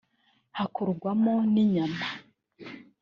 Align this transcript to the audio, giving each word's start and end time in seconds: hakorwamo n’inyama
hakorwamo 0.57 1.33
n’inyama 1.53 2.05